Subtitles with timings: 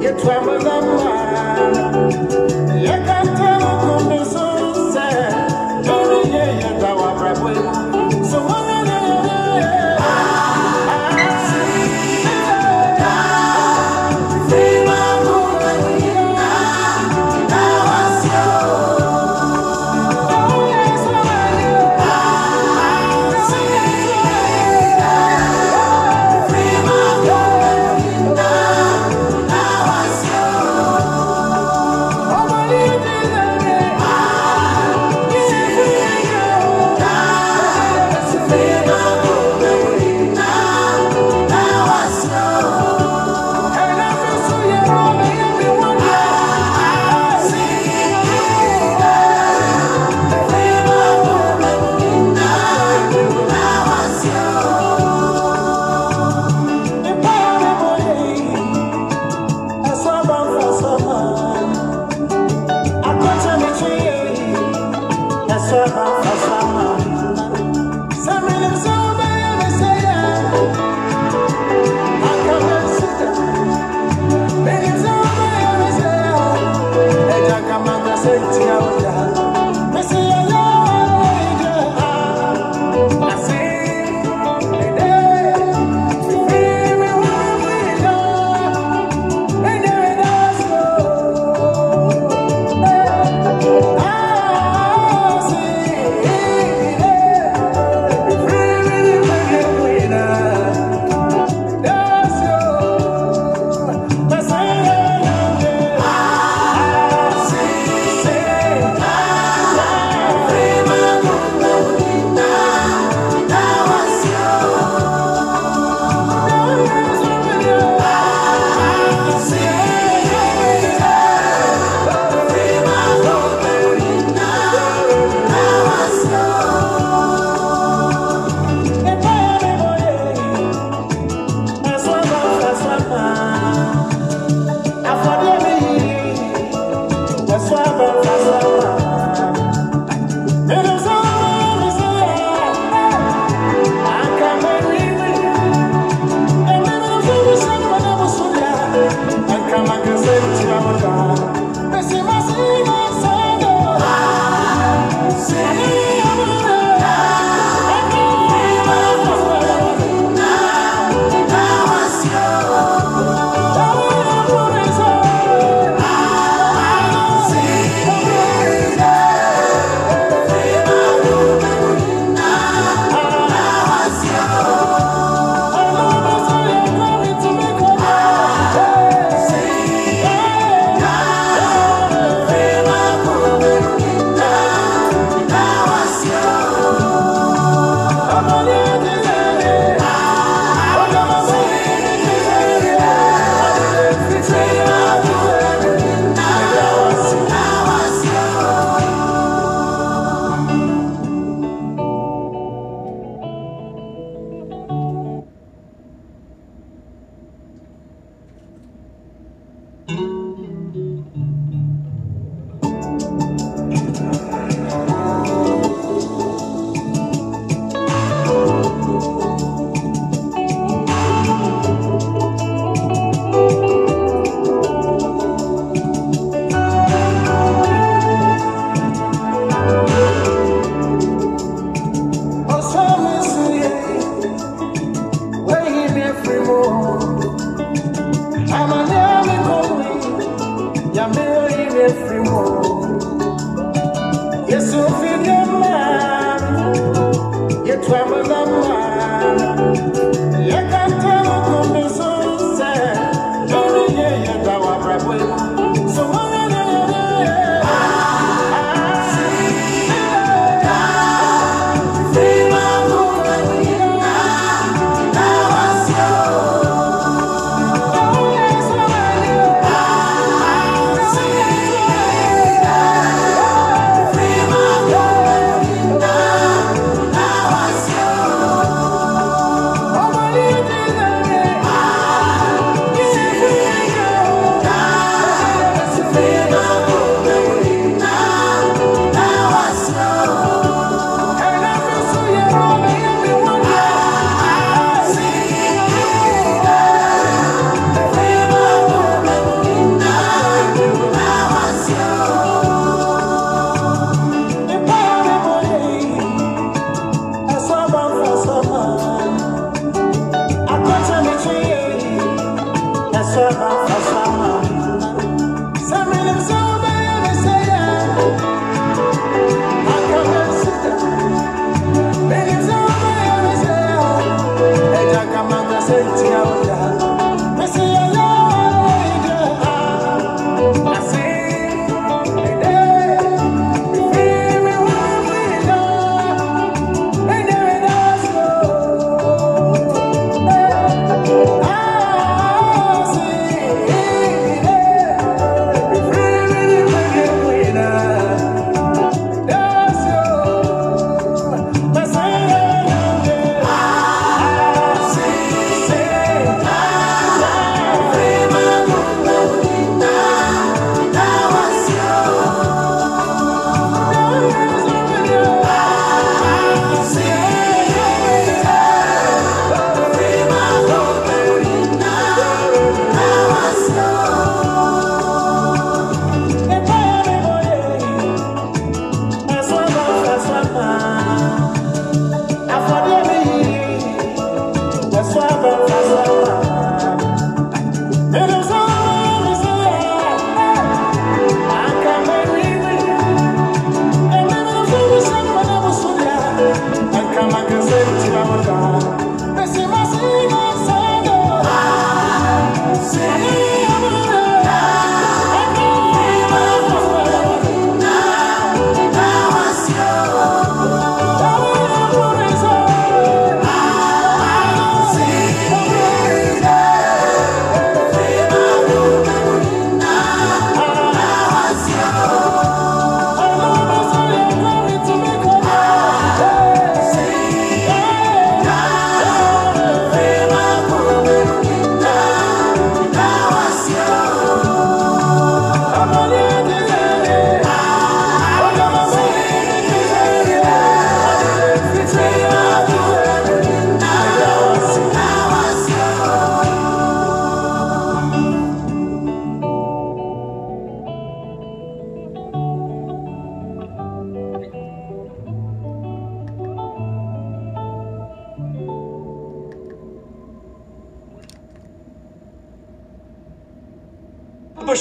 [0.00, 1.18] You trouble the man.
[65.68, 66.97] será passar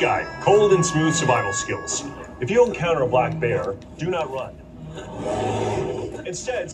[0.00, 2.04] Guy, cold and smooth survival skills.
[2.40, 4.54] If you encounter a black bear, do not run.
[6.26, 6.72] Instead,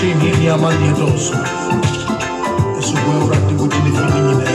[0.00, 1.34] Emilia Magnetoso.
[2.78, 4.47] E su cui avrà di cucine